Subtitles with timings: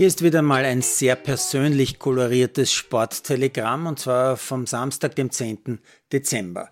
[0.00, 5.78] Hier ist wieder mal ein sehr persönlich koloriertes Sporttelegramm und zwar vom Samstag, dem 10.
[6.10, 6.70] Dezember.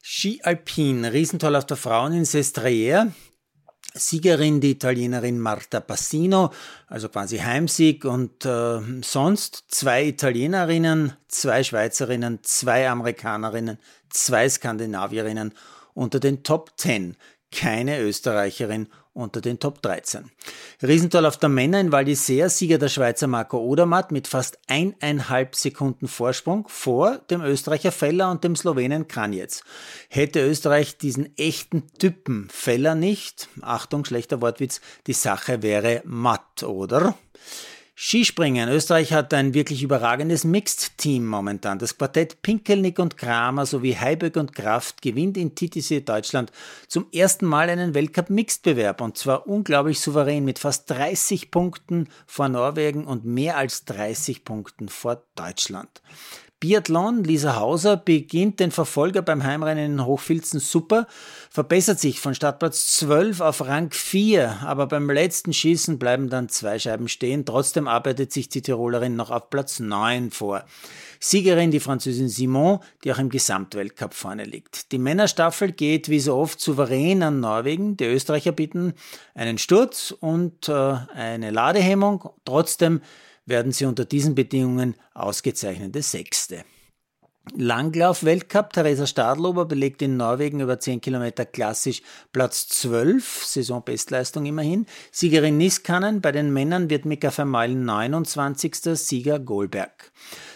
[0.00, 3.12] Ski Alpin, Riesentoll auf der Frauen in.
[3.92, 6.50] Siegerin die Italienerin Marta Passino,
[6.86, 13.76] also quasi Heimsieg und äh, sonst zwei Italienerinnen, zwei Schweizerinnen, zwei Amerikanerinnen,
[14.08, 15.52] zwei Skandinavierinnen
[15.92, 17.18] unter den Top 10.
[17.50, 20.30] Keine Österreicherin unter den Top 13.
[20.82, 26.08] Riesentoll auf der Männer in Val Sieger der Schweizer Marco Odermatt mit fast eineinhalb Sekunden
[26.08, 29.62] Vorsprung vor dem Österreicher Feller und dem Slowenen Kranjec.
[30.08, 37.14] Hätte Österreich diesen echten Typen Feller nicht, Achtung, schlechter Wortwitz, die Sache wäre matt, oder?
[38.04, 38.68] Skispringen.
[38.68, 41.78] Österreich hat ein wirklich überragendes Mixed-Team momentan.
[41.78, 46.50] Das Quartett Pinkelnick und Kramer sowie Heiböck und Kraft gewinnt in TTC Deutschland
[46.88, 53.04] zum ersten Mal einen Weltcup-Mixed-Bewerb und zwar unglaublich souverän mit fast 30 Punkten vor Norwegen
[53.04, 56.02] und mehr als 30 Punkten vor Deutschland.
[56.62, 61.08] Biathlon, Lisa Hauser beginnt den Verfolger beim Heimrennen in Hochfilzen super,
[61.50, 66.78] verbessert sich von Startplatz 12 auf Rang 4, aber beim letzten Schießen bleiben dann zwei
[66.78, 67.44] Scheiben stehen.
[67.44, 70.64] Trotzdem arbeitet sich die Tirolerin noch auf Platz 9 vor.
[71.18, 74.92] Siegerin die Französin Simon, die auch im Gesamtweltcup vorne liegt.
[74.92, 77.96] Die Männerstaffel geht wie so oft souverän an Norwegen.
[77.96, 78.94] Die Österreicher bieten
[79.34, 82.30] einen Sturz und äh, eine Ladehemmung.
[82.44, 83.00] Trotzdem
[83.46, 86.64] werden sie unter diesen Bedingungen ausgezeichnete Sechste.
[87.56, 88.72] Langlauf-Weltcup.
[88.72, 94.86] Theresa Stadlober belegt in Norwegen über 10 Kilometer klassisch Platz 12, Saisonbestleistung immerhin.
[95.10, 98.76] Siegerin Niskanen, bei den Männern wird Mika Vermeulen 29.
[98.94, 100.12] Sieger Goldberg.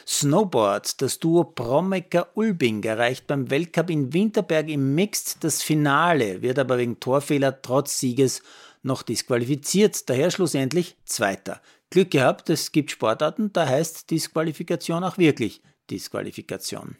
[0.06, 6.78] Snowboard, das Duo Promecker-Ulbing erreicht beim Weltcup in Winterberg im Mixed das Finale, wird aber
[6.78, 8.42] wegen Torfehler trotz Sieges
[8.84, 11.60] noch disqualifiziert, daher schlussendlich Zweiter.
[11.90, 16.96] Glück gehabt, es gibt Sportarten, da heißt Disqualifikation auch wirklich Disqualifikation.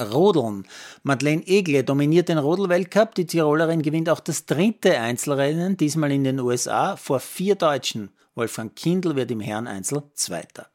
[0.00, 0.66] Rodeln.
[1.02, 3.14] Madeleine Egle dominiert den Rodel-Weltcup.
[3.14, 8.10] Die Tirolerin gewinnt auch das dritte Einzelrennen, diesmal in den USA, vor vier Deutschen.
[8.34, 10.68] Wolfgang Kindl wird im Herreneinzel Zweiter.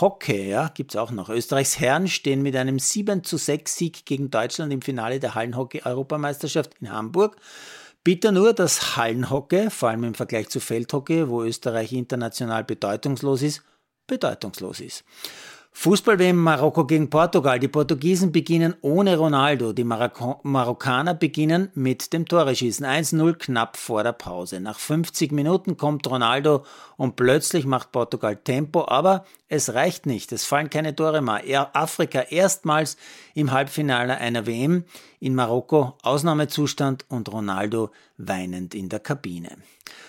[0.00, 1.28] Hockey, ja, gibt's auch noch.
[1.28, 6.72] Österreichs Herren stehen mit einem 7 zu 6 Sieg gegen Deutschland im Finale der Hallenhockey-Europameisterschaft
[6.80, 7.36] in Hamburg.
[8.06, 13.64] Bitter nur, dass Hallenhockey, vor allem im Vergleich zu Feldhockey, wo Österreich international bedeutungslos ist,
[14.06, 15.02] bedeutungslos ist.
[15.72, 17.58] Fußball-WM Marokko gegen Portugal.
[17.58, 19.72] Die Portugiesen beginnen ohne Ronaldo.
[19.72, 22.86] Die Marok Marokkaner beginnen mit dem Toreschießen.
[22.86, 24.60] 1-0 knapp vor der Pause.
[24.60, 26.64] Nach 50 Minuten kommt Ronaldo
[26.96, 30.32] und plötzlich macht Portugal Tempo, aber es reicht nicht.
[30.32, 31.70] Es fallen keine Tore mehr.
[31.76, 32.96] Afrika erstmals
[33.34, 34.84] im Halbfinale einer WM.
[35.20, 39.56] In Marokko Ausnahmezustand und Ronaldo weinend in der Kabine.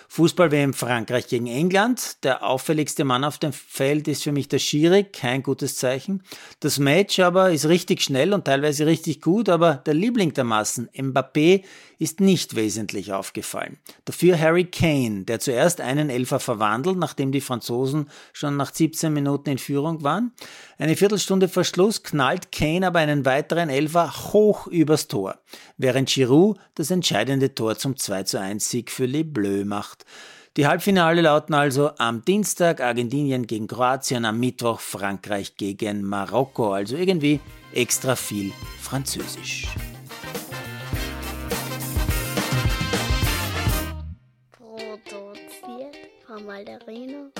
[0.08, 2.24] Fußball-WM Frankreich gegen England.
[2.24, 6.22] Der auffälligste Mann auf dem Feld ist für mich der Schiri, kein gutes Zeichen.
[6.60, 10.88] Das Match aber ist richtig schnell und teilweise richtig gut, aber der Liebling der Massen,
[10.96, 11.62] Mbappé,
[11.98, 13.78] ist nicht wesentlich aufgefallen.
[14.04, 19.27] Dafür Harry Kane, der zuerst einen Elfer verwandelt, nachdem die Franzosen schon nach 17 Minuten
[19.36, 20.32] in Führung waren.
[20.78, 25.38] Eine Viertelstunde vor Schluss knallt Kane aber einen weiteren Elfer hoch übers Tor,
[25.76, 30.04] während Giroud das entscheidende Tor zum 2 zu 1 Sieg für Les Bleus macht.
[30.58, 36.96] Die Halbfinale lauten also am Dienstag Argentinien gegen Kroatien, am Mittwoch Frankreich gegen Marokko, also
[36.96, 37.38] irgendwie
[37.72, 38.50] extra viel
[38.80, 39.68] Französisch.
[44.50, 45.96] Produziert
[46.26, 47.30] von Malderino